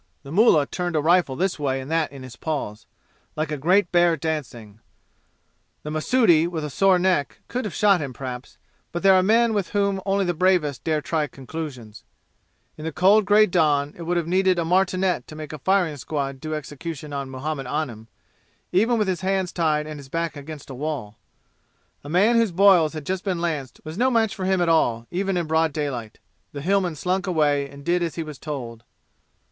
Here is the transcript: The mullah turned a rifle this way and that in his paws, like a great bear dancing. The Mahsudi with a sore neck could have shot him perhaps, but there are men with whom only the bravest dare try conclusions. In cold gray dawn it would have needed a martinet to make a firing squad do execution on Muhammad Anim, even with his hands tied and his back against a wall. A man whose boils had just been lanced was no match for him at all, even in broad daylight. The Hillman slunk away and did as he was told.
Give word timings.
The 0.23 0.31
mullah 0.31 0.65
turned 0.65 0.95
a 0.95 0.99
rifle 0.99 1.35
this 1.35 1.59
way 1.59 1.79
and 1.79 1.91
that 1.91 2.11
in 2.11 2.23
his 2.23 2.35
paws, 2.35 2.87
like 3.35 3.51
a 3.51 3.55
great 3.55 3.91
bear 3.91 4.17
dancing. 4.17 4.79
The 5.83 5.91
Mahsudi 5.91 6.47
with 6.47 6.63
a 6.63 6.71
sore 6.71 6.97
neck 6.97 7.41
could 7.47 7.65
have 7.65 7.73
shot 7.75 8.01
him 8.01 8.11
perhaps, 8.11 8.57
but 8.91 9.03
there 9.03 9.13
are 9.13 9.21
men 9.21 9.53
with 9.53 9.69
whom 9.73 10.01
only 10.03 10.25
the 10.25 10.33
bravest 10.33 10.83
dare 10.83 11.01
try 11.01 11.27
conclusions. 11.27 12.03
In 12.77 12.91
cold 12.93 13.25
gray 13.25 13.45
dawn 13.45 13.93
it 13.95 14.01
would 14.01 14.17
have 14.17 14.25
needed 14.25 14.57
a 14.57 14.65
martinet 14.65 15.27
to 15.27 15.35
make 15.35 15.53
a 15.53 15.59
firing 15.59 15.97
squad 15.97 16.39
do 16.41 16.55
execution 16.55 17.13
on 17.13 17.29
Muhammad 17.29 17.67
Anim, 17.67 18.07
even 18.71 18.97
with 18.97 19.07
his 19.07 19.21
hands 19.21 19.51
tied 19.53 19.85
and 19.85 19.99
his 19.99 20.09
back 20.09 20.35
against 20.35 20.71
a 20.71 20.73
wall. 20.73 21.19
A 22.03 22.09
man 22.09 22.37
whose 22.37 22.51
boils 22.51 22.93
had 22.93 23.05
just 23.05 23.23
been 23.23 23.39
lanced 23.39 23.79
was 23.83 23.99
no 23.99 24.09
match 24.09 24.33
for 24.33 24.45
him 24.45 24.61
at 24.61 24.67
all, 24.67 25.05
even 25.11 25.37
in 25.37 25.45
broad 25.45 25.71
daylight. 25.71 26.17
The 26.53 26.61
Hillman 26.61 26.95
slunk 26.95 27.27
away 27.27 27.69
and 27.69 27.85
did 27.85 28.01
as 28.01 28.15
he 28.15 28.23
was 28.23 28.39
told. 28.39 28.83